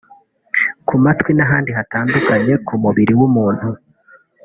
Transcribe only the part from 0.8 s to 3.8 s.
ku matwi n’ahandi hatandukanye ku mubiri w’umuntu